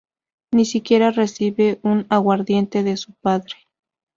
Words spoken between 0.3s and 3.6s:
Ni siquiera recibe un aguardiente de su padre.